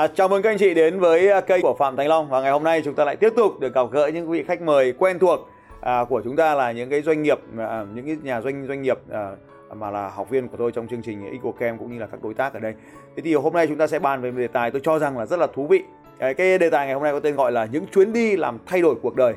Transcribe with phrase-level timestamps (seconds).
[0.00, 2.40] À, chào mừng các anh chị đến với à, kênh của Phạm Thành Long và
[2.40, 4.92] ngày hôm nay chúng ta lại tiếp tục được gặp gỡ những vị khách mời
[4.98, 5.48] quen thuộc
[5.80, 8.82] à, của chúng ta là những cái doanh nghiệp à, những cái nhà doanh doanh
[8.82, 9.30] nghiệp à,
[9.74, 12.34] mà là học viên của tôi trong chương trình EcoCam cũng như là các đối
[12.34, 12.74] tác ở đây.
[13.16, 15.18] Thế thì hôm nay chúng ta sẽ bàn về một đề tài tôi cho rằng
[15.18, 15.82] là rất là thú vị.
[16.18, 18.58] À, cái đề tài ngày hôm nay có tên gọi là những chuyến đi làm
[18.66, 19.34] thay đổi cuộc đời.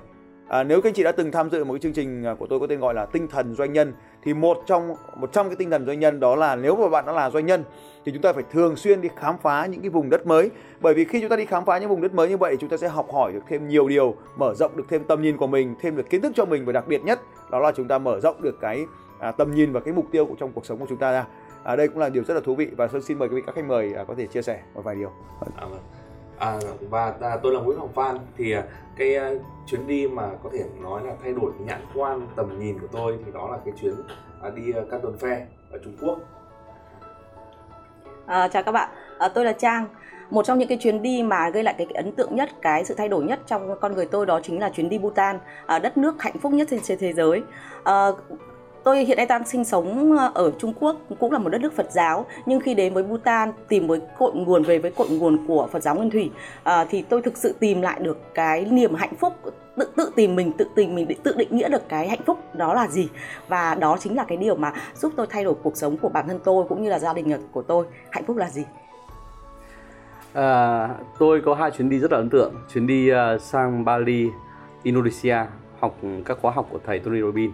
[0.54, 2.48] À, nếu các anh chị đã từng tham dự một cái chương trình à, của
[2.48, 5.56] tôi có tên gọi là tinh thần doanh nhân thì một trong một trong cái
[5.56, 7.64] tinh thần doanh nhân đó là nếu mà bạn đã là doanh nhân
[8.06, 10.50] thì chúng ta phải thường xuyên đi khám phá những cái vùng đất mới.
[10.82, 12.70] Bởi vì khi chúng ta đi khám phá những vùng đất mới như vậy chúng
[12.70, 15.48] ta sẽ học hỏi được thêm nhiều điều mở rộng được thêm tầm nhìn của
[15.48, 17.20] mình thêm được kiến thức cho mình và đặc biệt nhất
[17.52, 18.86] đó là chúng ta mở rộng được cái
[19.20, 21.26] à, tầm nhìn và cái mục tiêu của trong cuộc sống của chúng ta ra.
[21.64, 23.56] À, đây cũng là điều rất là thú vị và xin mời quý vị các
[23.56, 25.12] khách mời à, có thể chia sẻ một vài điều.
[25.58, 26.03] À, vâng
[26.38, 28.64] à, và à, tôi là Nguyễn Hoàng Phan thì à,
[28.98, 29.32] cái à,
[29.68, 33.18] chuyến đi mà có thể nói là thay đổi nhãn quan tầm nhìn của tôi
[33.26, 33.96] thì đó là cái chuyến
[34.42, 35.42] à, đi uh, Canton Fair
[35.72, 36.20] ở Trung Quốc
[38.26, 38.90] À, chào các bạn,
[39.20, 39.86] à, tôi là Trang.
[40.30, 42.86] Một trong những cái chuyến đi mà gây lại cái, cái ấn tượng nhất, cái
[42.86, 45.80] sự thay đổi nhất trong con người tôi đó chính là chuyến đi Bhutan, à,
[45.80, 47.44] đất nước hạnh phúc nhất trên thế giới.
[47.84, 48.08] À,
[48.84, 51.76] tôi hiện nay đang sinh sống ờ, ở Trung Quốc cũng là một đất nước
[51.76, 52.26] Phật giáo.
[52.46, 55.84] Nhưng khi đến với Bhutan tìm với cội nguồn về với cội nguồn của Phật
[55.84, 56.32] giáo Nguyên Thủy
[56.64, 59.34] à, thì tôi thực sự tìm lại được cái niềm hạnh phúc
[59.78, 62.74] tự tự tìm mình tự tìm mình tự định nghĩa được cái hạnh phúc đó
[62.74, 63.10] là gì.
[63.48, 66.28] Và đó chính là cái điều mà giúp tôi thay đổi cuộc sống của bản
[66.28, 67.86] thân tôi cũng như là gia đình của tôi.
[68.10, 68.66] Hạnh phúc là gì?
[70.34, 70.90] À,
[71.20, 72.54] tôi có hai chuyến đi rất là ấn tượng.
[72.74, 74.30] Chuyến đi uh, sang Bali
[74.84, 75.38] Indonesia
[75.80, 75.96] học
[76.26, 77.54] các khóa học của thầy Tony Robbins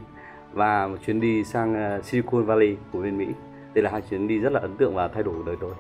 [0.54, 3.28] và một chuyến đi sang uh, Silicon Valley của bên Mỹ.
[3.74, 5.74] Đây là hai chuyến đi rất là ấn tượng và thay đổi cuộc đời tôi.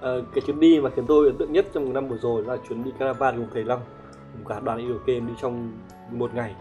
[0.00, 2.56] À, cái chuyến đi mà khiến tôi ấn tượng nhất trong năm vừa rồi là
[2.68, 3.80] chuyến đi Caravan cùng thầy Long.
[4.48, 5.72] Cả đoàn yêu game đi trong
[6.10, 6.54] một ngày.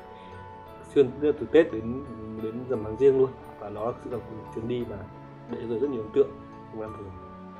[0.93, 2.03] Xuyên từ Tết đến
[2.43, 3.29] đến dầm tháng riêng luôn.
[3.59, 4.97] Và nó sự là một chuyến đi mà
[5.51, 6.29] để rồi rất nhiều ấn tượng
[6.71, 7.05] trong năm vừa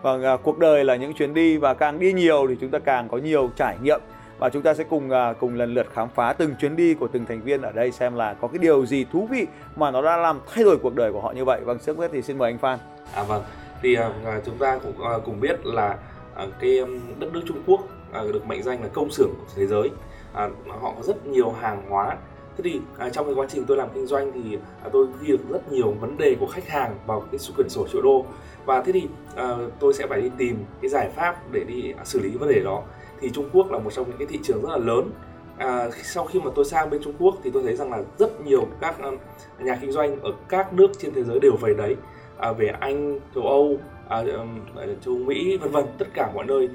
[0.02, 2.80] Vâng, à, cuộc đời là những chuyến đi và càng đi nhiều thì chúng ta
[2.80, 4.00] càng có nhiều trải nghiệm
[4.40, 7.08] và chúng ta sẽ cùng à, cùng lần lượt khám phá từng chuyến đi của
[7.08, 10.02] từng thành viên ở đây xem là có cái điều gì thú vị mà nó
[10.02, 11.62] đã làm thay đổi cuộc đời của họ như vậy.
[11.66, 12.80] Vâng, trước hết thì xin mời anh Phan.
[13.14, 13.44] À vâng,
[13.82, 15.98] thì uh, chúng ta cũng uh, cùng biết là
[16.44, 19.46] uh, cái um, đất nước Trung Quốc uh, được mệnh danh là công xưởng của
[19.56, 19.90] thế giới.
[19.90, 22.18] Uh, họ có rất nhiều hàng hóa.
[22.58, 25.28] Thế thì à, trong cái quá trình tôi làm kinh doanh thì à, tôi ghi
[25.28, 28.26] được rất nhiều vấn đề của khách hàng vào cái quyển sổ triệu đô.
[28.66, 32.20] Và thế thì à, tôi sẽ phải đi tìm cái giải pháp để đi xử
[32.20, 32.84] lý vấn đề đó
[33.20, 35.12] thì Trung Quốc là một trong những cái thị trường rất là lớn.
[35.58, 38.46] À, sau khi mà tôi sang bên Trung Quốc thì tôi thấy rằng là rất
[38.46, 39.18] nhiều các um,
[39.60, 41.96] nhà kinh doanh ở các nước trên thế giới đều về đấy.
[42.38, 43.78] À, về Anh, châu Âu,
[44.10, 46.70] à, um, à, châu Mỹ vân vân tất cả mọi nơi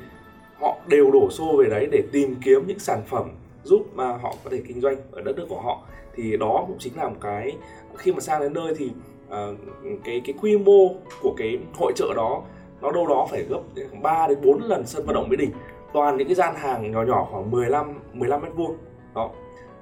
[0.61, 3.31] họ đều đổ xô về đấy để tìm kiếm những sản phẩm
[3.65, 5.83] giúp mà họ có thể kinh doanh ở đất nước của họ.
[6.15, 7.57] Thì đó cũng chính là một cái
[7.97, 8.91] khi mà sang đến nơi thì
[9.29, 9.59] uh,
[10.05, 10.89] cái cái quy mô
[11.23, 12.43] của cái hội trợ đó
[12.83, 13.61] nó đâu đó phải gấp
[14.03, 15.51] 3 đến 4 lần sân vận động Mỹ Đình
[15.93, 18.77] toàn những cái gian hàng nhỏ nhỏ khoảng 15 15 mét vuông.
[19.15, 19.31] Đó.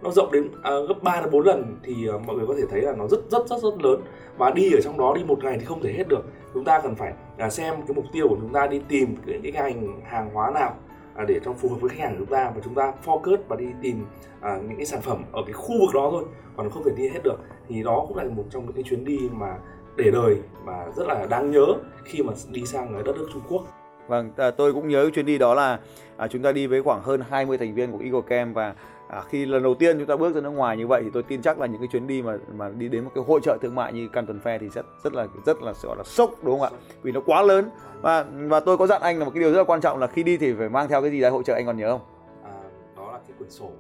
[0.03, 2.63] Nó rộng đến à, gấp 3 đến 4 lần thì à, mọi người có thể
[2.71, 4.01] thấy là nó rất rất rất rất lớn.
[4.39, 6.25] Và đi ở trong đó đi một ngày thì không thể hết được.
[6.55, 9.43] Chúng ta cần phải à, xem cái mục tiêu của chúng ta đi tìm những
[9.43, 10.75] cái hàng hàng hóa nào
[11.15, 12.53] à, để trong phù hợp với khách hàng của chúng ta.
[12.55, 14.05] Và chúng ta focus và đi tìm
[14.41, 16.25] à, những cái sản phẩm ở cái khu vực đó thôi
[16.57, 17.37] còn nó không thể đi hết được.
[17.69, 19.57] Thì đó cũng là một trong những cái chuyến đi mà
[19.97, 21.67] để đời và rất là đáng nhớ
[22.05, 23.78] khi mà đi sang đất nước Trung Quốc.
[24.09, 25.79] Vâng, tôi cũng nhớ chuyến đi đó là
[26.17, 28.75] à, chúng ta đi với khoảng hơn 20 thành viên của Eagle Camp và
[29.09, 31.23] à, khi lần đầu tiên chúng ta bước ra nước ngoài như vậy thì tôi
[31.23, 33.59] tin chắc là những cái chuyến đi mà mà đi đến một cái hội trợ
[33.63, 36.61] thương mại như Canton Fair thì rất rất là rất là gọi là sốc đúng
[36.61, 36.79] không ạ?
[37.03, 37.71] Vì nó quá lớn.
[38.01, 40.07] Và và tôi có dặn anh là một cái điều rất là quan trọng là
[40.07, 42.01] khi đi thì phải mang theo cái gì ra hội trợ anh còn nhớ không?
[42.45, 42.53] À,
[42.97, 43.71] đó là cái quyển sổ.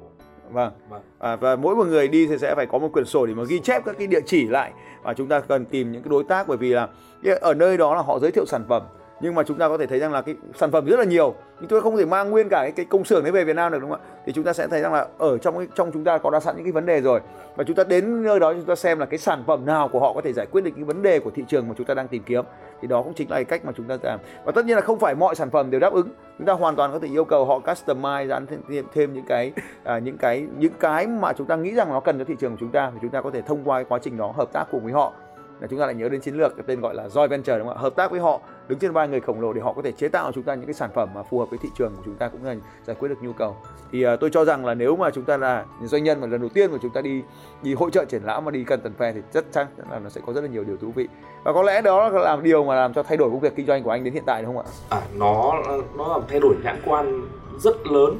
[0.50, 1.02] Vâng, vâng.
[1.18, 3.42] À, và mỗi một người đi thì sẽ phải có một quyển sổ để mà
[3.48, 4.72] ghi chép các cái địa chỉ lại.
[5.02, 6.88] Và chúng ta cần tìm những cái đối tác bởi vì là
[7.40, 8.82] ở nơi đó là họ giới thiệu sản phẩm
[9.20, 11.34] nhưng mà chúng ta có thể thấy rằng là cái sản phẩm rất là nhiều
[11.60, 13.72] nhưng tôi không thể mang nguyên cả cái, cái công xưởng đấy về Việt Nam
[13.72, 16.04] được đúng không ạ thì chúng ta sẽ thấy rằng là ở trong trong chúng
[16.04, 17.20] ta có đã sẵn những cái vấn đề rồi
[17.56, 20.00] và chúng ta đến nơi đó chúng ta xem là cái sản phẩm nào của
[20.00, 21.94] họ có thể giải quyết được những vấn đề của thị trường mà chúng ta
[21.94, 22.44] đang tìm kiếm
[22.80, 24.82] thì đó cũng chính là cái cách mà chúng ta làm và tất nhiên là
[24.82, 27.24] không phải mọi sản phẩm đều đáp ứng chúng ta hoàn toàn có thể yêu
[27.24, 29.52] cầu họ customize dán thêm, thêm những cái
[29.84, 32.50] à, những cái những cái mà chúng ta nghĩ rằng nó cần cho thị trường
[32.50, 34.52] của chúng ta thì chúng ta có thể thông qua cái quá trình đó hợp
[34.52, 35.12] tác cùng với họ
[35.60, 37.68] là chúng ta lại nhớ đến chiến lược cái tên gọi là Joy Venture đúng
[37.68, 37.80] không ạ?
[37.80, 40.08] Hợp tác với họ, đứng trên vai người khổng lồ để họ có thể chế
[40.08, 42.02] tạo cho chúng ta những cái sản phẩm mà phù hợp với thị trường của
[42.04, 43.56] chúng ta cũng là giải quyết được nhu cầu.
[43.92, 46.40] Thì uh, tôi cho rằng là nếu mà chúng ta là doanh nhân mà lần
[46.40, 47.22] đầu tiên mà chúng ta đi
[47.62, 50.08] đi hội trợ triển lãm mà đi cần tần phe thì rất chắc là nó
[50.08, 51.08] sẽ có rất là nhiều điều thú vị.
[51.44, 53.66] Và có lẽ đó là làm điều mà làm cho thay đổi công việc kinh
[53.66, 54.72] doanh của anh đến hiện tại đúng không ạ?
[54.88, 55.54] À nó
[55.96, 57.22] nó làm thay đổi nhãn quan
[57.58, 58.16] rất lớn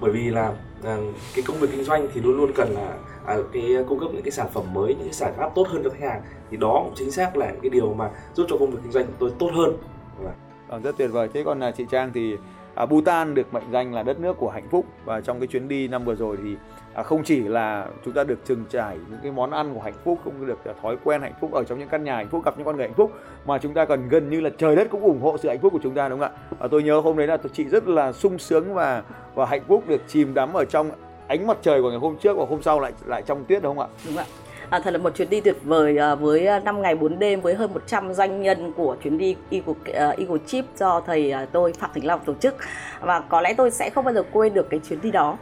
[0.00, 0.52] bởi vì là
[0.84, 0.98] à,
[1.34, 4.10] cái công việc kinh doanh thì luôn luôn cần là à, cái à, cung cấp
[4.12, 6.22] những cái sản phẩm mới những cái giải pháp tốt hơn cho khách hàng.
[6.50, 9.06] Thì đó cũng chính xác là cái điều mà giúp cho công việc kinh doanh
[9.06, 9.76] của tôi tốt hơn.
[10.18, 10.32] Vâng,
[10.68, 11.28] vâng rất tuyệt vời.
[11.34, 12.36] Thế còn là chị Trang thì
[12.74, 14.86] à, Bhutan được mệnh danh là đất nước của hạnh phúc.
[15.04, 16.56] Và trong cái chuyến đi năm vừa rồi thì
[16.94, 19.94] à, không chỉ là chúng ta được trừng trải những cái món ăn của hạnh
[20.04, 22.44] phúc cũng được à, thói quen hạnh phúc ở trong những căn nhà hạnh phúc
[22.44, 23.12] gặp những con người hạnh phúc
[23.46, 25.72] mà chúng ta còn gần như là trời đất cũng ủng hộ sự hạnh phúc
[25.72, 26.56] của chúng ta đúng không ạ?
[26.60, 29.02] À, tôi nhớ hôm đấy là chị rất là sung sướng và
[29.34, 30.90] và hạnh phúc được chìm đắm ở trong
[31.26, 33.76] ánh mặt trời của ngày hôm trước và hôm sau lại lại trong tuyết đúng
[33.76, 33.98] không ạ?
[34.06, 34.24] Đúng ạ.
[34.72, 37.40] À, thật là một chuyến đi tuyệt vời à, với à, 5 ngày 4 đêm
[37.40, 41.52] với hơn 100 doanh nhân của chuyến đi Eagle, uh, Eagle Chip do thầy uh,
[41.52, 42.54] tôi Phạm Thành Long tổ chức.
[43.00, 45.36] Và có lẽ tôi sẽ không bao giờ quên được cái chuyến đi đó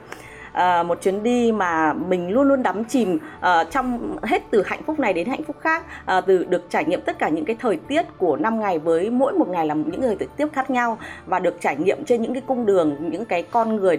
[0.52, 4.82] uh, một chuyến đi mà mình luôn luôn đắm chìm uh, trong hết từ hạnh
[4.86, 5.84] phúc này đến hạnh phúc khác
[6.18, 9.10] uh, từ được trải nghiệm tất cả những cái thời tiết của năm ngày với
[9.10, 12.22] mỗi một ngày là những người thời tiết khác nhau và được trải nghiệm trên
[12.22, 13.98] những cái cung đường những cái con người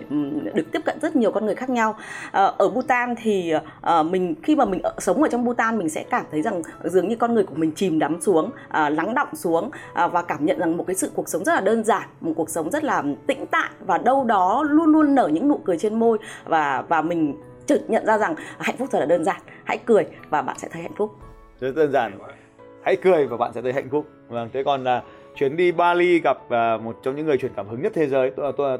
[0.53, 1.89] được tiếp cận rất nhiều con người khác nhau.
[1.89, 5.89] Uh, ở Bhutan thì uh, mình khi mà mình ở, sống ở trong Bhutan mình
[5.89, 9.15] sẽ cảm thấy rằng dường như con người của mình chìm đắm xuống uh, lắng
[9.15, 9.71] động xuống
[10.06, 12.33] uh, và cảm nhận rằng một cái sự cuộc sống rất là đơn giản một
[12.36, 15.77] cuộc sống rất là tĩnh tại và đâu đó luôn luôn nở những nụ cười
[15.77, 19.41] trên môi và và mình chợt nhận ra rằng hạnh phúc thật là đơn giản.
[19.63, 21.15] Hãy cười và bạn sẽ thấy hạnh phúc.
[21.59, 22.19] Rất đơn giản.
[22.83, 24.05] Hãy cười và bạn sẽ thấy hạnh phúc.
[24.27, 25.03] Vâng thế còn là
[25.35, 28.31] chuyến đi Bali gặp uh, một trong những người truyền cảm hứng nhất thế giới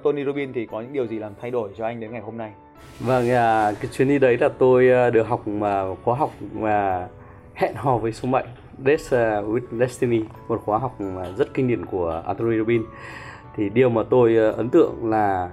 [0.04, 2.38] Tony Robbins thì có những điều gì làm thay đổi cho anh đến ngày hôm
[2.38, 2.52] nay?
[3.00, 7.08] Vâng à, cái chuyến đi đấy là tôi à, được học mà khóa học mà
[7.54, 8.46] hẹn hò với số mệnh
[8.86, 10.98] Days with Destiny một khóa học
[11.38, 12.86] rất kinh điển của Anthony Robbins
[13.56, 15.50] thì điều mà tôi à, ấn tượng là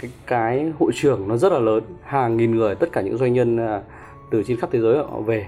[0.00, 3.32] cái cái hội trường nó rất là lớn hàng nghìn người tất cả những doanh
[3.32, 3.82] nhân à,
[4.30, 5.46] từ trên khắp thế giới họ về.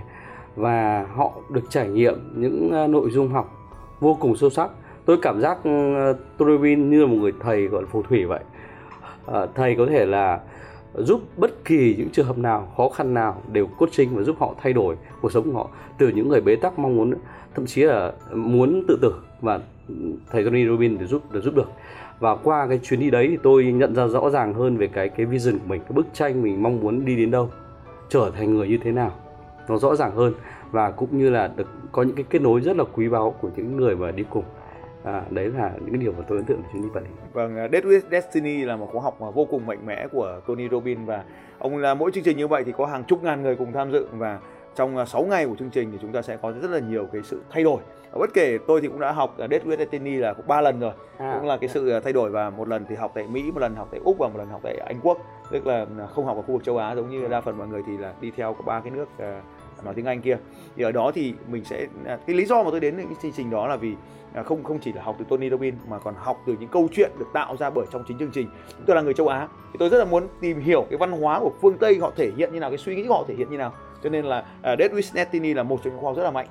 [0.57, 3.53] Và họ được trải nghiệm những à, nội dung học
[4.01, 4.71] vô cùng sâu sắc.
[5.05, 8.41] Tôi cảm giác uh, như là một người thầy gọi là phù thủy vậy.
[9.27, 10.41] Ờ, thầy có thể là
[10.95, 14.55] giúp bất kỳ những trường hợp nào khó khăn nào đều coaching và giúp họ
[14.63, 15.69] thay đổi cuộc sống của họ
[15.99, 17.15] từ những người bế tắc mong muốn
[17.55, 19.61] thậm chí là muốn tự tử và
[20.31, 21.71] thầy Tony Robbins để giúp để giúp được.
[22.19, 25.09] Và qua cái chuyến đi đấy thì tôi nhận ra rõ ràng hơn về cái
[25.09, 27.51] cái vision của mình cái bức tranh mình mong muốn đi đến đâu
[28.09, 29.13] trở thành người như thế nào.
[29.69, 30.35] Nó rõ ràng hơn
[30.71, 33.51] và cũng như là được có những cái kết nối rất là quý báu của
[33.57, 34.45] những người mà đi cùng.
[35.05, 37.03] À, đấy là những điều mà tôi ấn tượng chuyến đi vậy
[37.33, 40.41] Vâng, à, Dead with Destiny là một khóa học mà vô cùng mạnh mẽ của
[40.47, 41.25] Tony Robbins và
[41.59, 43.93] ông là mỗi chương trình như vậy thì có hàng chục ngàn người cùng tham
[43.93, 44.41] dự và
[44.77, 47.09] trong 6 uh, ngày của chương trình thì chúng ta sẽ có rất là nhiều
[47.13, 47.83] cái sự thay đổi.
[48.13, 50.81] Bất kể tôi thì cũng đã học ở Dead with Destiny là cũng ba lần
[50.81, 50.93] rồi.
[51.19, 53.61] À, cũng là cái sự thay đổi và một lần thì học tại Mỹ một
[53.61, 55.19] lần học tại Úc và một lần học tại Anh Quốc.
[55.51, 57.83] Tức là không học ở khu vực châu Á giống như đa phần mọi người
[57.87, 59.09] thì là đi theo ba cái nước
[59.85, 60.39] nói tiếng Anh kia.
[60.77, 63.33] Thì ở đó thì mình sẽ à, cái lý do mà tôi đến cái chương
[63.33, 63.95] trình đó là vì
[64.35, 66.89] à, không không chỉ là học từ Tony Robbins mà còn học từ những câu
[66.93, 68.49] chuyện được tạo ra bởi trong chính chương trình.
[68.87, 71.41] Tôi là người châu Á thì tôi rất là muốn tìm hiểu cái văn hóa
[71.41, 73.51] của phương Tây họ thể hiện như nào cái suy nghĩ của họ thể hiện
[73.51, 76.25] như nào cho nên là uh, Dead with là một trong những khoa học rất
[76.25, 76.47] là mạnh.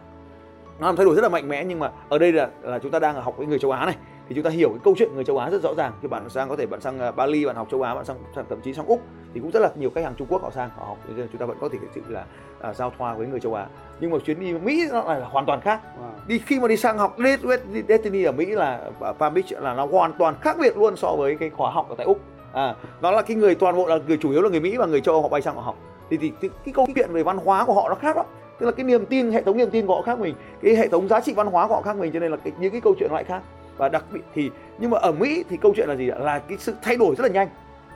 [0.79, 2.91] Nó làm thay đổi rất là mạnh mẽ nhưng mà ở đây là là chúng
[2.91, 3.95] ta đang học với người châu Á này.
[4.29, 5.91] Thì chúng ta hiểu cái câu chuyện người châu Á rất rõ ràng.
[6.01, 8.17] Khi bạn sang có thể bạn sang à, Bali bạn học châu Á bạn sang,
[8.35, 9.01] sang thậm chí sang Úc
[9.33, 10.97] thì cũng rất là nhiều khách hàng Trung Quốc họ sang họ học.
[11.15, 12.25] Nên chúng ta vẫn có thể sự là
[12.69, 13.67] uh, giao thoa với người châu Á.
[13.99, 15.81] Nhưng mà chuyến đi Mỹ nó là hoàn toàn khác.
[15.83, 16.27] Wow.
[16.27, 17.17] đi khi mà đi sang học
[17.87, 21.15] Destiny ở Mỹ là ở Palm Beach là nó hoàn toàn khác biệt luôn so
[21.15, 22.19] với cái khóa học ở tại Úc.
[22.53, 24.85] À, nó là cái người toàn bộ là người chủ yếu là người Mỹ và
[24.85, 25.77] người châu Âu họ bay sang họ học
[26.11, 28.25] thì, thì cái, cái câu chuyện về văn hóa của họ nó khác lắm.
[28.59, 30.35] Tức là cái niềm tin hệ thống niềm tin của họ khác mình.
[30.61, 32.53] Cái hệ thống giá trị văn hóa của họ khác mình cho nên là cái,
[32.59, 33.41] những cái câu chuyện lại khác.
[33.77, 36.57] Và đặc biệt thì nhưng mà ở Mỹ thì câu chuyện là gì là cái
[36.57, 37.47] sự thay đổi rất là nhanh.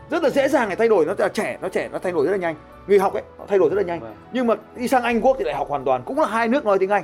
[0.09, 2.25] Rất là dễ dàng để thay đổi nó là trẻ nó trẻ nó thay đổi
[2.25, 2.55] rất là nhanh.
[2.87, 3.99] Người học ấy nó thay đổi rất là nhanh.
[3.99, 4.15] Vâng.
[4.33, 6.01] nhưng mà đi sang Anh Quốc thì lại học hoàn toàn.
[6.05, 7.03] Cũng là hai nước nói tiếng Anh.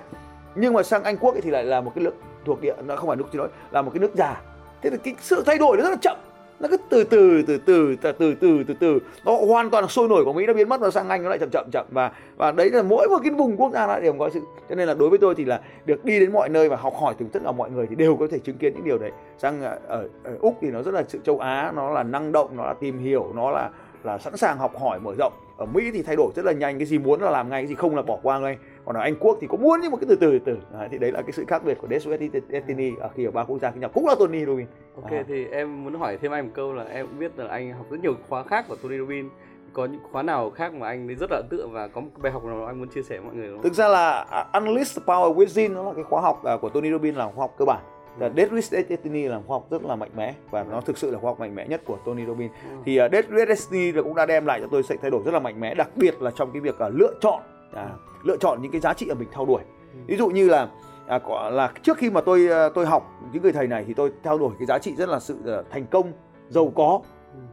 [0.56, 2.14] Nhưng mà sang Anh Quốc ấy thì lại là một cái nước
[2.46, 4.42] thuộc địa nó không phải nước xin lỗi là một cái nước già.
[4.82, 6.18] Thế thì cái sự thay đổi nó rất là chậm
[6.62, 9.00] nó cứ từ từ từ từ từ từ từ từ từ.
[9.26, 11.40] Nó hoàn toàn sôi nổi của mỹ nó biến mất và sang anh nó lại
[11.40, 11.86] chậm chậm chậm.
[11.92, 14.76] Và và đấy là mỗi một cái vùng quốc gia nó đều có sự cho
[14.76, 17.16] nên là đối với tôi thì là được đi đến mọi nơi và học hỏi
[17.18, 19.12] từ tất cả mọi người thì đều có thể chứng kiến những điều đấy.
[19.38, 22.32] Sang ở, ở, ở úc thì nó rất là sự châu á nó là năng
[22.32, 23.70] động nó là tìm hiểu nó là
[24.04, 25.34] là sẵn sàng học hỏi mở rộng.
[25.58, 27.68] Ở mỹ thì thay đổi rất là nhanh cái gì muốn là làm ngay cái
[27.68, 28.58] gì không là bỏ qua ngay.
[28.86, 30.98] Còn ở anh quốc thì có muốn nhưng mà cứ từ từ từ đấy, thì
[30.98, 33.72] đấy là cái sự khác biệt của Death Destiny ở khi ở ba quốc gia
[33.72, 33.90] khác nhau.
[33.94, 34.70] Cũng là Tony Robbins.
[34.96, 35.24] Ok À.
[35.28, 37.86] thì em muốn hỏi thêm anh một câu là em cũng biết là anh học
[37.92, 39.32] rất nhiều khóa khác của Tony Robbins
[39.74, 42.10] có những khóa nào khác mà anh thấy rất là ấn tượng và có một
[42.18, 43.62] bài học nào anh muốn chia sẻ với mọi người không?
[43.62, 46.70] thực ra là uh, Unleash the Power Within nó là cái khóa học uh, của
[46.70, 47.82] Tony Robbins là khóa học cơ bản
[48.18, 51.12] Và Death Wish Destiny là khóa học rất là mạnh mẽ và nó thực sự
[51.12, 52.52] là khóa học mạnh mẽ nhất của Tony Robbins.
[52.86, 55.22] Thì uh, Death Wish Destiny là cũng đã đem lại cho tôi sự thay đổi
[55.26, 57.42] rất là mạnh mẽ, đặc biệt là trong cái việc uh, lựa chọn
[57.74, 57.90] à,
[58.24, 59.62] lựa chọn những cái giá trị mà mình theo đuổi.
[60.08, 60.70] Ví dụ như là
[61.12, 63.94] à, có, là trước khi mà tôi uh, tôi học những người thầy này thì
[63.94, 66.12] tôi theo đuổi cái giá trị rất là sự uh, thành công,
[66.50, 67.00] giàu có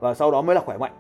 [0.01, 0.93] và sau đó mới là khỏe mạnh.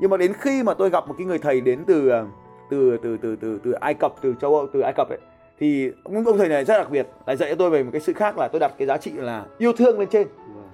[0.00, 2.28] Nhưng mà đến khi mà tôi gặp một cái người thầy đến từ uh,
[2.70, 5.18] từ từ từ từ từ Ai Cập, từ châu Âu, từ Ai Cập ấy
[5.58, 8.00] thì ông, ông thầy này rất đặc biệt lại dạy cho tôi về một cái
[8.00, 10.26] sự khác là tôi đặt cái giá trị là yêu thương lên trên.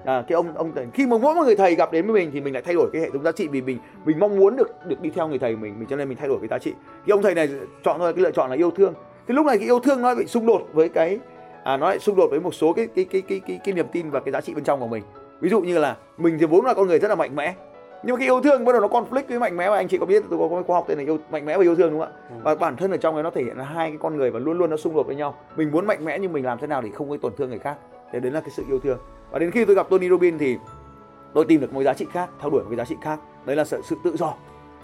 [0.05, 2.31] À, cái ông ông thầy khi mà mỗi một người thầy gặp đến với mình
[2.33, 4.57] thì mình lại thay đổi cái hệ thống giá trị vì mình mình mong muốn
[4.57, 6.59] được được đi theo người thầy mình mình cho nên mình thay đổi cái giá
[6.59, 6.73] trị.
[7.07, 7.49] Cái ông thầy này
[7.85, 8.95] chọn thôi cái lựa chọn là yêu thương
[9.31, 11.19] thì lúc này cái yêu thương nó bị xung đột với cái
[11.65, 13.87] à, nó lại xung đột với một số cái cái cái cái cái, cái niềm
[13.93, 15.03] tin và cái giá trị bên trong của mình.
[15.41, 17.55] Ví dụ như là mình thì vốn là con người rất là mạnh mẽ
[18.03, 19.99] nhưng mà cái yêu thương bắt đầu nó conflict với mạnh mẽ và anh chị
[19.99, 21.91] có biết tôi có cái khoa học tên là yêu mạnh mẽ và yêu thương
[21.91, 22.39] đúng không ạ?
[22.43, 24.39] Và bản thân ở trong đấy nó thể hiện là hai cái con người và
[24.39, 25.35] luôn luôn nó xung đột với nhau.
[25.57, 27.59] Mình muốn mạnh mẽ nhưng mình làm thế nào để không gây tổn thương người
[27.59, 27.77] khác.
[28.13, 28.99] Thế đấy là cái sự yêu thương.
[29.31, 30.57] Và đến khi tôi gặp Tony Robbins thì
[31.35, 33.19] tôi tìm được một giá trị khác theo đuổi một cái giá trị khác.
[33.45, 34.35] Đấy là sự, sự tự do.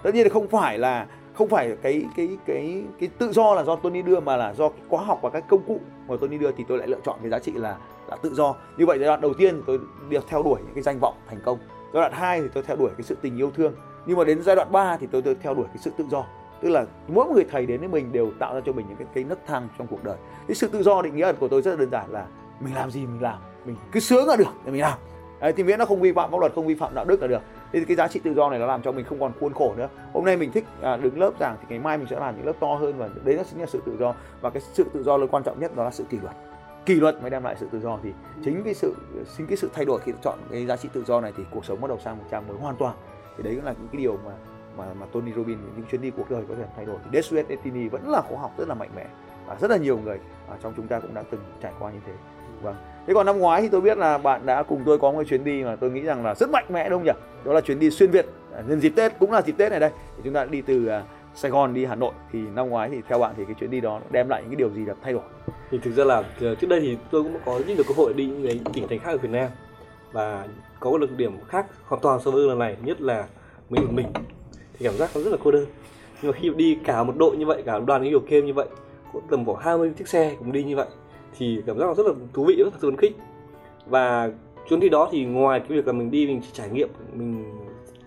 [0.03, 3.65] Tất nhiên là không phải là không phải cái cái cái cái tự do là
[3.65, 6.53] do Tony đưa mà là do khóa học và các công cụ mà Tony đưa
[6.53, 7.77] thì tôi lại lựa chọn cái giá trị là
[8.09, 8.55] là tự do.
[8.77, 11.39] Như vậy giai đoạn đầu tiên tôi được theo đuổi những cái danh vọng thành
[11.45, 11.59] công.
[11.93, 13.75] Giai đoạn 2 thì tôi theo đuổi cái sự tình yêu thương.
[14.07, 16.25] Nhưng mà đến giai đoạn 3 thì tôi, tôi theo đuổi cái sự tự do.
[16.63, 19.07] Tức là mỗi người thầy đến với mình đều tạo ra cho mình những cái,
[19.15, 20.17] cái nấc thang trong cuộc đời.
[20.49, 22.27] Cái sự tự do định nghĩa của tôi rất là đơn giản là
[22.61, 24.99] mình làm gì mình làm mình cứ sướng là được thì mình làm.
[25.41, 27.27] Đấy, thì miễn nó không vi phạm pháp luật không vi phạm đạo đức là
[27.29, 27.43] được
[27.73, 29.75] thì cái giá trị tự do này nó làm cho mình không còn khuôn khổ
[29.77, 29.89] nữa.
[30.13, 32.47] Hôm nay mình thích à, đứng lớp giảng thì ngày mai mình sẽ làm những
[32.47, 34.15] lớp to hơn và đấy nó chính là sự tự do.
[34.41, 36.37] Và cái sự tự do lớn quan trọng nhất đó là sự kỷ luật.
[36.87, 38.13] Kỷ luật mới đem lại sự tự do thì
[38.45, 38.95] chính cái sự
[39.37, 41.65] chính cái sự thay đổi khi chọn cái giá trị tự do này thì cuộc
[41.65, 42.97] sống bắt đầu sang một trang mới hoàn toàn.
[43.37, 44.33] Thì đấy cũng là những cái điều mà
[44.77, 46.97] mà mà Tony Robbins những chuyến đi cuộc đời có thể thay đổi.
[47.05, 49.07] Thì Death Destiny vẫn là khóa học rất là mạnh mẽ
[49.47, 52.01] và rất là nhiều người à, trong chúng ta cũng đã từng trải qua như
[52.07, 52.13] thế.
[52.63, 55.23] Vâng thế còn năm ngoái thì tôi biết là bạn đã cùng tôi có một
[55.29, 57.21] chuyến đi mà tôi nghĩ rằng là rất mạnh mẽ, đúng không nhỉ?
[57.45, 59.81] Đó là chuyến đi xuyên Việt à, nhân dịp Tết, cũng là dịp Tết này
[59.81, 59.91] đây.
[60.17, 61.03] Thì chúng ta đi từ à,
[61.35, 62.13] Sài Gòn đi Hà Nội.
[62.33, 64.57] Thì năm ngoái thì theo bạn thì cái chuyến đi đó đem lại những cái
[64.57, 65.23] điều gì là thay đổi?
[65.71, 68.13] Thì thực ra là ờ, trước đây thì tôi cũng có rất nhiều cơ hội
[68.13, 69.51] đi những cái tỉnh thành khác ở Việt Nam.
[70.13, 70.47] Và
[70.81, 73.27] có một lực điểm khác hoàn toàn so với lần này, nhất là
[73.71, 74.07] mình một mình.
[74.79, 75.67] Thì cảm giác nó rất là cô đơn.
[76.23, 78.47] Nhưng mà khi đi cả một đội như vậy, cả một đoàn những điều game
[78.47, 78.67] như vậy
[79.13, 80.87] có tầm khoảng 20 chiếc xe cùng đi như vậy
[81.39, 83.17] thì cảm giác nó rất là thú vị rất là phấn khích.
[83.87, 84.31] Và
[84.69, 87.45] chuyến đi đó thì ngoài cái việc là mình đi mình chỉ trải nghiệm mình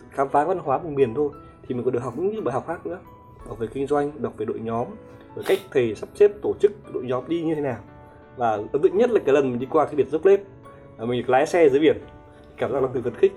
[0.09, 1.29] khám phá văn hóa vùng miền thôi
[1.67, 2.99] thì mình còn được học những bài học khác nữa.
[3.47, 4.87] Học về kinh doanh đọc về đội nhóm
[5.35, 7.77] về cách thầy sắp xếp tổ chức đội nhóm đi như thế nào.
[8.37, 10.41] Và ấn tượng nhất là cái lần mình đi qua cái biển dốc lết
[10.97, 11.97] là mình lái xe dưới biển.
[12.57, 13.33] Cảm giác nó cực phấn khích.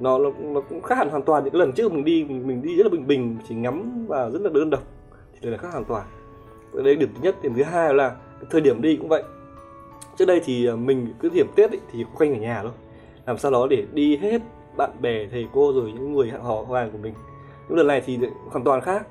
[0.00, 2.46] Nó, nó nó cũng khác hẳn hoàn toàn những cái lần trước mình đi mình,
[2.46, 4.82] mình đi rất là bình bình chỉ ngắm và rất là đơn độc.
[5.32, 6.06] Thì đây là khác hoàn toàn.
[6.74, 7.36] Đây là điểm thứ nhất.
[7.42, 9.22] Điểm thứ hai là cái thời điểm đi cũng vậy.
[10.16, 12.72] Trước đây thì à, mình cứ điểm tết ấy, thì quanh ở nhà thôi.
[13.26, 14.42] Làm sao đó để đi hết
[14.76, 17.14] bạn bè thầy cô rồi những người họ hàng của mình.
[17.68, 18.18] Những lần này thì
[18.50, 19.06] hoàn toàn khác.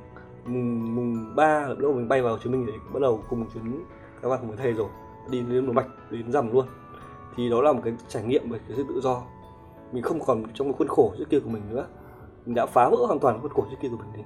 [0.46, 3.84] Mùng mùng ba lúc mình bay vào chuyến mình để bắt đầu cùng chuyến
[4.22, 4.88] các bạn cùng với thầy rồi.
[5.30, 6.66] Đi đến một mạch đến rằm luôn.
[7.36, 9.22] Thì đó là một cái trải nghiệm về cái sự tự do.
[9.92, 11.86] Mình không còn trong cái khuôn khổ trước kia của mình nữa.
[12.46, 14.24] Mình đã phá vỡ hoàn toàn khuôn khổ trước kia của mình đi.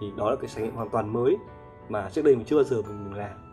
[0.00, 1.36] Thì đó là cái trải nghiệm hoàn toàn mới
[1.88, 3.45] mà trước đây mình chưa bao giờ mình làm.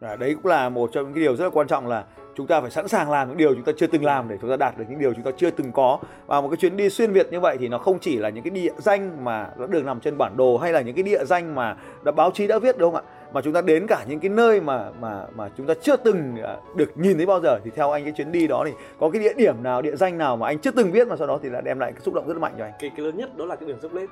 [0.00, 2.46] À, đấy cũng là một trong những cái điều rất là quan trọng là chúng
[2.46, 4.56] ta phải sẵn sàng làm những điều chúng ta chưa từng làm để chúng ta
[4.56, 5.98] đạt được những điều chúng ta chưa từng có.
[6.26, 8.44] Và một cái chuyến đi xuyên Việt như vậy thì nó không chỉ là những
[8.44, 11.24] cái địa danh mà nó được nằm trên bản đồ hay là những cái địa
[11.24, 13.10] danh mà đã báo chí đã viết đúng không ạ?
[13.32, 16.36] Mà chúng ta đến cả những cái nơi mà mà mà chúng ta chưa từng
[16.42, 17.58] à, được nhìn thấy bao giờ.
[17.64, 20.18] Thì theo anh cái chuyến đi đó thì có cái địa điểm nào địa danh
[20.18, 22.14] nào mà anh chưa từng biết mà sau đó thì là đem lại cái xúc
[22.14, 22.72] động rất là mạnh cho anh?
[22.80, 24.08] Cái cái lớn nhất đó là cái biển dốc lết.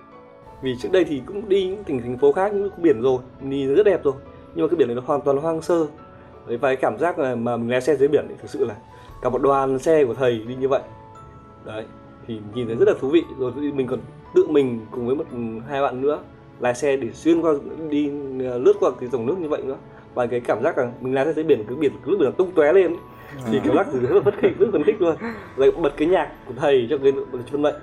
[0.62, 3.74] Vì trước đây thì cũng đi những tỉnh thành phố khác những biển rồi nhìn
[3.74, 4.14] rất đẹp rồi
[4.54, 5.86] nhưng mà cái biển này nó hoàn toàn hoang sơ.
[6.46, 8.64] Đấy, và cái cảm giác là mà mình lái xe dưới biển thì thực sự
[8.64, 8.74] là
[9.22, 10.82] cả một đoàn xe của thầy đi như vậy.
[11.64, 11.84] Đấy
[12.26, 13.22] thì nhìn thấy rất là thú vị.
[13.38, 13.98] Rồi mình còn
[14.34, 15.24] tự mình cùng với một
[15.68, 16.18] hai bạn nữa
[16.60, 17.52] lái xe để xuyên qua
[17.90, 19.76] đi lướt qua cái dòng nước như vậy nữa.
[20.14, 22.50] Và cái cảm giác là mình lái xe dưới biển cái biển nước biển tung
[22.50, 22.96] tóe lên
[23.46, 25.16] thì cảm giác rất là phấn khích rất phấn khích luôn.
[25.56, 27.12] Lại bật cái nhạc của thầy cho cái
[27.50, 27.74] chuyên mệnh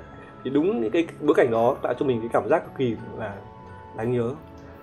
[0.43, 2.95] thì đúng những cái bối cảnh đó tạo cho mình cái cảm giác cực kỳ
[3.17, 3.35] là
[3.97, 4.33] đáng nhớ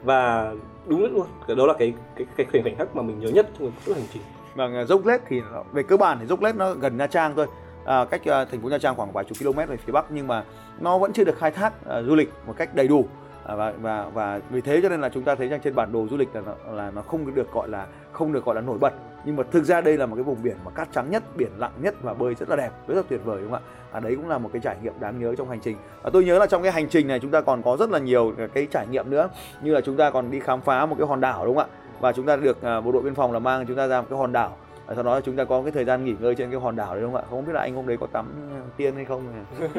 [0.07, 0.53] và
[0.87, 3.95] đúng luôn đó là cái cái cái khoảnh khắc mà mình nhớ nhất trong suốt
[3.95, 4.23] hành trình.
[4.55, 7.33] Vâng à, dốc lết thì về cơ bản thì dốc lết nó gần nha trang
[7.37, 7.47] thôi.
[7.85, 10.27] À, cách uh, thành phố nha trang khoảng vài chục km về phía bắc nhưng
[10.27, 10.45] mà
[10.81, 13.05] nó vẫn chưa được khai thác uh, du lịch một cách đầy đủ.
[13.45, 15.93] À, và và và vì thế cho nên là chúng ta thấy rằng trên bản
[15.93, 18.61] đồ du lịch là nó, là nó không được gọi là không được gọi là
[18.61, 18.93] nổi bật.
[19.25, 21.51] Nhưng mà thực ra đây là một cái vùng biển mà cát trắng nhất biển
[21.57, 23.69] lặng nhất và bơi rất là đẹp rất là tuyệt vời đúng không ạ?
[23.97, 25.77] À, đấy cũng là một cái trải nghiệm đáng nhớ trong hành trình.
[26.03, 27.99] Và tôi nhớ là trong cái hành trình này chúng ta còn có rất là
[27.99, 29.29] nhiều cái trải nghiệm nữa.
[29.63, 31.77] Như là chúng ta còn đi khám phá một cái hòn đảo đúng không ạ?
[32.01, 34.07] Và chúng ta được à, bộ đội biên phòng là mang chúng ta ra một
[34.11, 34.57] cái hòn đảo.
[34.87, 36.95] Và sau đó chúng ta có cái thời gian nghỉ ngơi trên cái hòn đảo
[36.95, 37.27] đấy đúng không ạ?
[37.31, 39.23] Không biết là anh hôm đấy có tắm à, tiên hay không?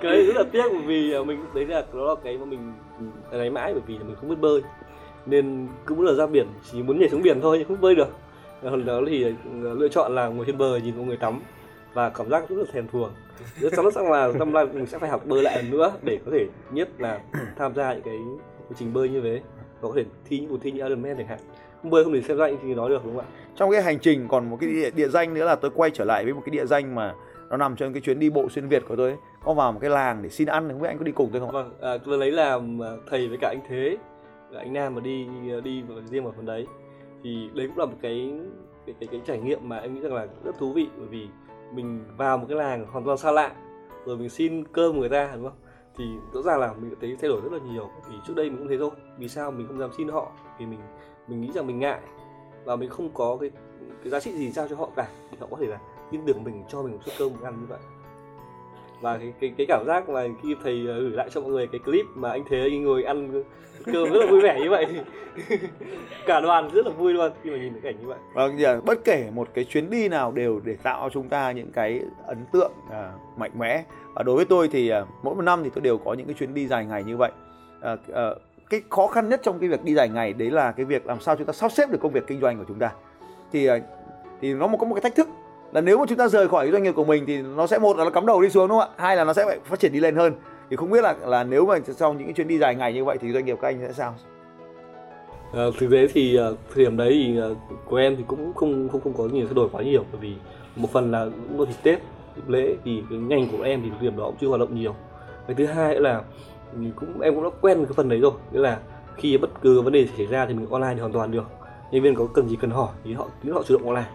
[0.00, 2.72] Cái rất là tiếc bởi vì à, mình đấy là đó là cái mà mình
[3.30, 4.62] lấy mãi bởi vì là mình không biết bơi.
[5.26, 8.08] Nên cứ mỗi lần ra biển chỉ muốn nhảy xuống biển thôi không bơi được.
[8.62, 11.40] Lần đó thì lựa chọn là ngồi trên bờ nhìn mọi người tắm
[11.96, 13.10] và cảm giác rất là thèm thuồng.
[13.60, 16.18] Rất chắn rằng là năm nay mình sẽ phải học bơi lại lần nữa để
[16.24, 17.20] có thể nhất là
[17.56, 18.18] tham gia những cái
[18.68, 19.40] quy trình bơi như thế.
[19.80, 21.38] Và có thể thi những cuộc thi như Ironman chẳng hạn.
[21.82, 23.28] Không bơi không thể xem danh thì nói được đúng không ạ?
[23.56, 26.04] Trong cái hành trình còn một cái địa, địa danh nữa là tôi quay trở
[26.04, 27.14] lại với một cái địa danh mà
[27.50, 29.18] nó nằm trong cái chuyến đi bộ xuyên Việt của tôi ấy.
[29.44, 31.40] có vào một cái làng để xin ăn không biết anh có đi cùng tôi
[31.40, 31.50] không?
[31.52, 33.96] Vâng, à, tôi lấy làm à, thầy với cả anh Thế,
[34.58, 35.26] anh Nam mà đi
[35.64, 36.66] đi riêng vào phần đấy.
[37.24, 38.32] Thì đấy cũng là một cái
[38.86, 40.88] cái, cái cái trải nghiệm mà em nghĩ rằng là rất thú vị.
[40.98, 41.28] Bởi vì
[41.72, 43.54] mình vào một cái làng hoàn toàn xa lạ,
[44.06, 45.58] rồi mình xin cơm người ta, đúng không?
[45.96, 47.90] Thì rõ ràng là mình thấy thay đổi rất là nhiều.
[48.08, 48.90] Vì trước đây mình cũng thế thôi.
[49.18, 50.32] Vì sao mình không dám xin họ?
[50.58, 50.80] Vì mình
[51.28, 52.00] mình nghĩ rằng mình ngại.
[52.64, 53.50] Và mình không có cái
[54.02, 55.08] cái giá trị gì giao cho họ cả.
[55.30, 55.78] Thì họ có thể là
[56.10, 57.78] tin tưởng mình, cho mình một suất cơm ăn như vậy
[59.00, 61.66] và cái cái cái cảm giác mà khi thầy ờ, gửi lại cho mọi người
[61.66, 63.42] cái clip mà anh thế anh ngồi ăn
[63.84, 64.86] cơm rất là vui vẻ như vậy
[66.26, 68.18] cả đoàn rất là vui luôn khi mà nhìn thấy cảnh như vậy.
[68.34, 71.52] Vâng giờ bất kể một cái chuyến đi nào đều để tạo cho chúng ta
[71.52, 73.84] những cái ấn tượng à, mạnh mẽ.
[74.14, 76.34] Và đối với tôi thì à, mỗi một năm thì tôi đều có những cái
[76.34, 77.30] chuyến đi dài ngày như vậy.
[77.80, 78.30] À, à,
[78.70, 81.20] cái khó khăn nhất trong cái việc đi dài ngày đấy là cái việc làm
[81.20, 82.92] sao chúng ta sắp xếp được công việc kinh doanh của chúng ta.
[83.52, 83.78] Thì à,
[84.40, 85.28] thì nó có một cái thách thức
[85.76, 87.78] là nếu mà chúng ta rời khỏi cái doanh nghiệp của mình thì nó sẽ
[87.78, 88.94] một là nó cắm đầu đi xuống đúng không ạ?
[88.96, 90.32] Hai là nó sẽ phải phát triển đi lên hơn.
[90.70, 93.04] Thì không biết là là nếu mà sau những cái chuyến đi dài ngày như
[93.04, 94.14] vậy thì doanh nghiệp các anh sẽ sao?
[95.52, 98.88] À, thực tế thì ờ, thời điểm đấy thì ờ, của em thì cũng không
[98.88, 100.04] không không có nhiều thay đổi quá nhiều.
[100.12, 100.34] Bởi vì
[100.76, 101.98] một phần là cũng có dịp tết
[102.36, 104.74] dịp lễ thì cái ngành của em thì thời điểm đó cũng chưa hoạt động
[104.74, 104.94] nhiều.
[105.46, 106.22] Cái thứ hai là
[106.96, 108.32] cũng em cũng đã quen cái phần đấy rồi.
[108.52, 108.78] Nghĩa là
[109.16, 111.44] khi bất cứ vấn đề xảy ra thì mình online thì hoàn toàn được.
[111.90, 114.08] Nhân viên có cần gì cần hỏi thì họ thì họ chủ động online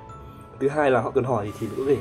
[0.62, 1.98] thứ hai là họ cần hỏi thì, thì có thể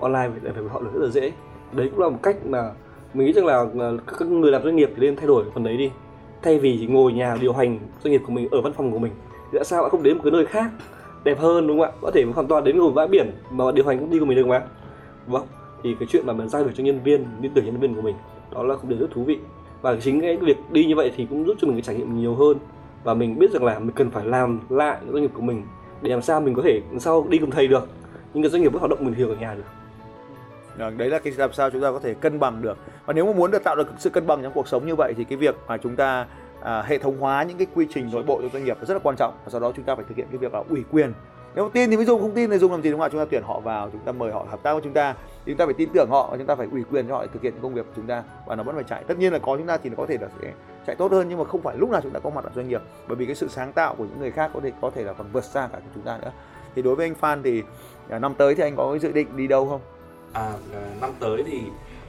[0.00, 1.32] online để phải họ được rất là dễ.
[1.72, 2.70] Đấy cũng là một cách mà
[3.14, 3.64] mình nghĩ rằng là
[4.06, 5.90] các người làm doanh nghiệp thì nên thay đổi phần đấy đi.
[6.42, 8.98] Thay vì chỉ ngồi nhà điều hành doanh nghiệp của mình ở văn phòng của
[8.98, 9.12] mình
[9.52, 10.70] thì tại sao bạn không đến một cái nơi khác
[11.24, 11.98] đẹp hơn đúng không ạ?
[12.00, 14.36] Có thể hoàn toàn đến ngồi bãi biển mà điều hành công ty của mình
[14.36, 14.62] được mà.
[15.26, 15.46] Vâng
[15.82, 18.02] thì cái chuyện mà mình giao được cho nhân viên tin tưởng nhân viên của
[18.02, 18.14] mình
[18.52, 19.38] đó là cũng điều rất thú vị.
[19.82, 22.20] Và chính cái việc đi như vậy thì cũng giúp cho mình cái trải nghiệm
[22.20, 22.58] nhiều hơn.
[23.04, 25.62] Và mình biết rằng là mình cần phải làm lại doanh nghiệp của mình
[26.02, 27.88] để làm sao mình có thể sau đi cùng thầy được
[28.34, 29.62] nhưng cái doanh nghiệp vẫn hoạt động bình thường ở nhà được.
[30.78, 32.78] Vâng, đấy là cái làm sao chúng ta có thể cân bằng được.
[33.06, 35.14] Và nếu mà muốn được tạo được sự cân bằng trong cuộc sống như vậy
[35.16, 36.26] thì cái việc mà chúng ta
[36.62, 39.00] à, hệ thống hóa những cái quy trình nội bộ cho doanh nghiệp rất là
[39.02, 39.34] quan trọng.
[39.44, 41.12] Và sau đó chúng ta phải thực hiện cái việc là ủy quyền.
[41.54, 43.08] Nếu tin thì mới dùng không tin thì dùng làm gì đúng không ạ?
[43.12, 45.14] Chúng ta tuyển họ vào chúng ta mời họ hợp tác với chúng ta.
[45.46, 47.28] Chúng ta phải tin tưởng họ và chúng ta phải ủy quyền cho họ để
[47.32, 48.22] thực hiện công việc của chúng ta.
[48.46, 49.04] Và nó vẫn phải chạy.
[49.04, 50.52] Tất nhiên là có chúng ta thì nó có thể là sẽ
[50.86, 52.68] chạy tốt hơn nhưng mà không phải lúc nào chúng ta có mặt ở doanh
[52.68, 52.82] nghiệp.
[53.08, 55.12] Bởi vì cái sự sáng tạo của những người khác có thể có thể là
[55.12, 56.30] còn vượt xa cả chúng ta nữa
[56.74, 57.62] thì đối với anh Phan thì
[58.08, 59.80] à, năm tới thì anh có dự định đi đâu không?
[60.32, 61.60] À, ờ, năm tới thì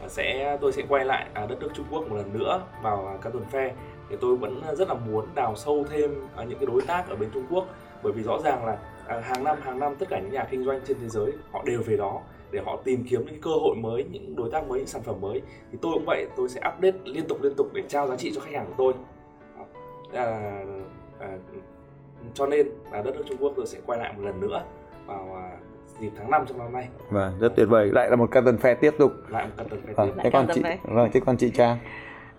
[0.02, 3.19] à, sẽ tôi sẽ quay lại à, đất nước Trung Quốc một lần nữa vào
[3.21, 3.74] Can Tuần Phe.
[4.10, 7.30] Thì tôi vẫn rất là muốn đào sâu thêm những cái đối tác ở bên
[7.34, 7.65] Trung Quốc.
[8.04, 8.78] Bởi vì rõ ràng là
[9.21, 11.82] hàng năm hàng năm tất cả những nhà kinh doanh trên thế giới họ đều
[11.86, 12.21] về đó
[12.52, 15.21] để họ tìm kiếm những cơ hội mới những đối tác mới những sản phẩm
[15.21, 15.41] mới.
[15.71, 18.32] Thì tôi cũng vậy tôi sẽ update liên tục liên tục để trao giá trị
[18.36, 18.93] cho khách hàng của tôi.
[20.13, 20.54] À,
[21.19, 21.28] à,
[22.34, 24.64] cho nên là đất nước Trung Quốc tôi sẽ quay lại một lần nữa
[25.06, 25.58] vào à,
[26.00, 26.88] dịp tháng 5 trong năm nay.
[27.10, 27.90] Vâng, rất tuyệt vời.
[27.94, 29.12] Lại là một Canton Fair tiếp tục.
[29.30, 30.22] Lại một Canton Fair vâng, tiếp.
[30.24, 31.78] Thế còn chị, vâng, thế còn chị Trang.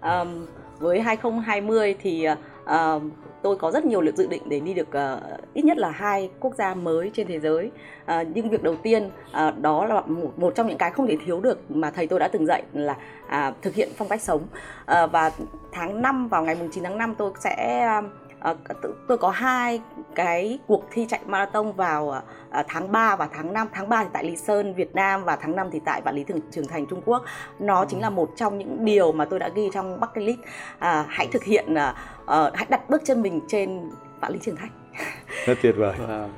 [0.03, 0.47] Um,
[0.79, 2.29] với 2020 thì
[2.65, 3.03] uh,
[3.43, 5.23] tôi có rất nhiều dự định để đi được uh,
[5.55, 7.71] ít nhất là hai quốc gia mới trên thế giới
[8.05, 9.11] uh, nhưng việc đầu tiên
[9.49, 12.21] uh, đó là một, một trong những cái không thể thiếu được mà thầy tôi
[12.21, 15.31] đã từng dạy là uh, thực hiện phong cách sống uh, và
[15.73, 18.05] tháng 5 vào ngày 9 tháng 5 tôi sẽ uh,
[18.43, 18.55] À,
[19.09, 19.81] tôi có hai
[20.15, 24.11] cái cuộc thi chạy marathon vào à, tháng 3 và tháng 5 tháng 3 thì
[24.13, 26.87] tại Lý Sơn Việt Nam và tháng 5 thì tại Vạn Lý Thường Trường Thành
[26.87, 27.25] Trung Quốc.
[27.59, 30.39] Nó chính là một trong những điều mà tôi đã ghi trong bucket list.
[30.79, 31.95] À, hãy thực hiện à,
[32.27, 34.71] à, hãy đặt bước chân mình trên Vạn Lý Trường Thành.
[35.47, 35.95] Rất tuyệt vời.
[36.09, 36.29] Wow.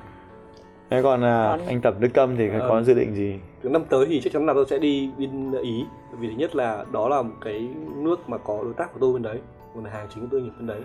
[0.90, 3.38] thế còn, à, Còn- anh tập đức tâm thì có dự định gì?
[3.62, 5.84] năm tới thì chắc chắn là tôi sẽ đi bên Ý.
[6.18, 9.12] Vì thứ nhất là đó là một cái nước mà có đối tác của tôi
[9.12, 9.38] bên đấy
[9.74, 10.80] nguồn hàng chính của tôi nhập bên đấy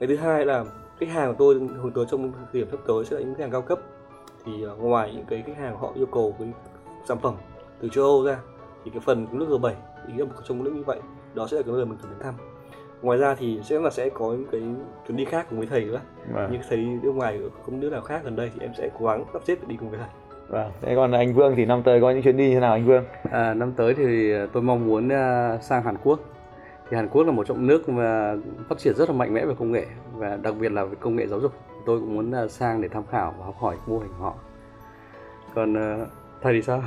[0.00, 0.64] cái thứ hai là
[1.00, 3.40] khách hàng của tôi hướng tới trong thời điểm sắp tới sẽ là những khách
[3.40, 3.78] hàng cao cấp.
[4.44, 6.48] Thì ờ, ngoài những cái khách hàng họ yêu cầu cái
[7.08, 7.34] sản phẩm
[7.80, 8.38] từ châu Âu ra
[8.84, 9.72] thì cái phần của nước G7
[10.08, 11.00] ý là một trong nước như vậy
[11.34, 12.34] đó sẽ là cái nơi mình cần đến thăm.
[13.02, 14.60] Ngoài ra thì sẽ là sẽ có những cái
[15.06, 16.00] chuyến đi khác cùng với thầy nữa.
[16.32, 16.52] Vâng.
[16.52, 19.06] những thầy nước ngoài ở không nước nào khác gần đây thì em sẽ cố
[19.06, 20.08] gắng sắp xếp để đi cùng với thầy.
[20.48, 22.86] Vâng thế còn anh Vương thì năm tới có những chuyến đi như nào anh
[22.86, 23.04] Vương?
[23.30, 26.20] À, năm tới thì tôi mong muốn à, sang Hàn Quốc.
[26.90, 28.36] Thì Hàn Quốc là một trong nước mà
[28.68, 31.16] phát triển rất là mạnh mẽ về công nghệ và đặc biệt là về công
[31.16, 31.52] nghệ giáo dục.
[31.86, 34.34] Tôi cũng muốn à, sang để tham khảo và học hỏi mô hình họ.
[35.54, 36.06] Còn à,
[36.42, 36.82] thầy thì sao?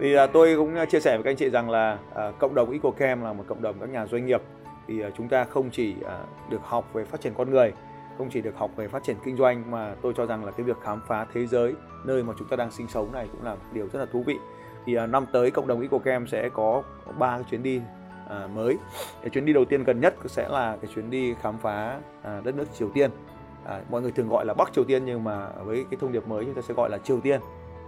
[0.00, 2.54] thì à, tôi cũng à, chia sẻ với các anh chị rằng là à, cộng
[2.54, 4.42] đồng EcoCam là một cộng đồng các nhà doanh nghiệp
[4.86, 6.18] thì à, chúng ta không chỉ à,
[6.50, 7.72] được học về phát triển con người
[8.18, 10.64] không chỉ được học về phát triển kinh doanh mà tôi cho rằng là cái
[10.64, 13.54] việc khám phá thế giới nơi mà chúng ta đang sinh sống này cũng là
[13.54, 14.36] một điều rất là thú vị
[14.86, 16.82] thì à, năm tới cộng đồng EcoCam sẽ có
[17.18, 17.80] ba chuyến đi
[18.30, 18.78] à, mới.
[19.20, 22.40] Cái chuyến đi đầu tiên gần nhất sẽ là cái chuyến đi khám phá à,
[22.44, 23.10] đất nước Triều Tiên.
[23.64, 26.28] À, mọi người thường gọi là Bắc Triều Tiên nhưng mà với cái thông điệp
[26.28, 27.40] mới chúng ta sẽ gọi là Triều Tiên.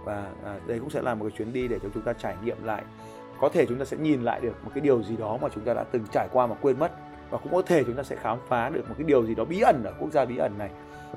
[0.03, 2.35] Và à, đây cũng sẽ là một cái chuyến đi để cho chúng ta trải
[2.43, 2.83] nghiệm lại.
[3.39, 5.63] Có thể chúng ta sẽ nhìn lại được một cái điều gì đó mà chúng
[5.63, 6.91] ta đã từng trải qua mà quên mất.
[7.29, 9.45] Và cũng có thể chúng ta sẽ khám phá được một cái điều gì đó
[9.45, 10.69] bí ẩn ở quốc gia bí ẩn này.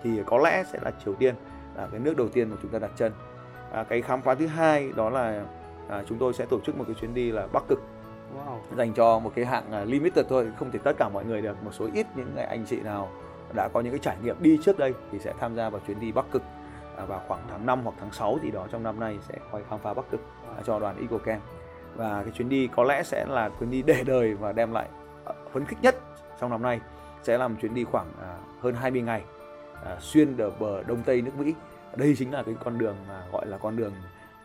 [0.02, 1.34] Thì có lẽ sẽ là Triều Tiên
[1.76, 3.12] là cái nước đầu tiên mà chúng ta đặt chân.
[3.72, 5.44] À, cái khám phá thứ hai đó là
[5.88, 7.82] à, chúng tôi sẽ tổ chức một cái chuyến đi là Bắc Cực.
[8.36, 8.76] Wow.
[8.76, 11.56] dành cho một cái hạng à, limited thôi, không thể tất cả mọi người được,
[11.64, 13.08] một số ít những anh chị nào
[13.54, 16.00] đã có những cái trải nghiệm đi trước đây thì sẽ tham gia vào chuyến
[16.00, 16.42] đi Bắc Cực
[16.96, 19.62] à, vào khoảng tháng 5 hoặc tháng 6 gì đó trong năm nay sẽ quay
[19.70, 20.20] khám phá Bắc Cực
[20.56, 21.42] à, cho đoàn EcoCamp
[21.96, 24.88] và cái chuyến đi có lẽ sẽ là chuyến đi để đời và đem lại
[25.52, 25.96] phấn khích nhất
[26.40, 26.80] trong năm nay.
[27.22, 28.12] Sẽ là một chuyến đi khoảng
[28.60, 29.22] hơn 20 ngày
[30.00, 31.54] xuyên bờ đông tây nước Mỹ.
[31.96, 33.92] Đây chính là cái con đường mà gọi là con đường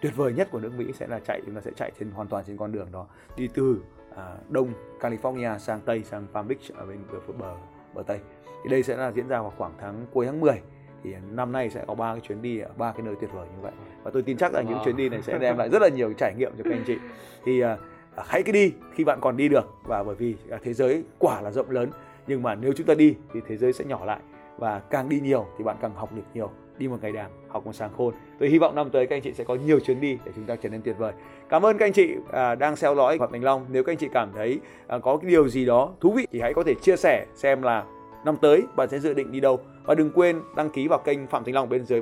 [0.01, 2.27] tuyệt vời nhất của nước Mỹ sẽ là chạy chúng ta sẽ chạy trên hoàn
[2.27, 3.07] toàn trên con đường đó.
[3.37, 3.81] Đi từ
[4.15, 7.55] à, đông California sang tây sang Palm Beach ở bên bờ bờ,
[7.93, 8.19] bờ tây.
[8.63, 10.61] Thì đây sẽ là diễn ra vào khoảng tháng cuối tháng 10
[11.03, 13.47] thì năm nay sẽ có ba cái chuyến đi ở ba cái nơi tuyệt vời
[13.55, 13.71] như vậy.
[14.03, 16.13] Và tôi tin chắc rằng những chuyến đi này sẽ đem lại rất là nhiều
[16.13, 16.97] trải nghiệm cho các anh chị.
[17.45, 17.77] Thì à,
[18.15, 19.65] à, hãy cứ đi khi bạn còn đi được.
[19.83, 21.89] Và bởi vì à, thế giới quả là rộng lớn
[22.27, 24.19] nhưng mà nếu chúng ta đi thì thế giới sẽ nhỏ lại.
[24.57, 27.65] Và càng đi nhiều thì bạn càng học được nhiều đi một ngày đàng học
[27.65, 28.13] một sáng khôn.
[28.39, 30.45] Tôi hy vọng năm tới các anh chị sẽ có nhiều chuyến đi để chúng
[30.45, 31.13] ta trở nên tuyệt vời.
[31.49, 33.65] Cảm ơn các anh chị à, đang theo dõi Phạm Thành Long.
[33.69, 36.41] Nếu các anh chị cảm thấy à, có cái điều gì đó thú vị thì
[36.41, 37.83] hãy có thể chia sẻ xem là
[38.25, 39.59] năm tới bạn sẽ dự định đi đâu.
[39.83, 42.01] Và đừng quên đăng ký vào kênh Phạm Thành Long bên dưới.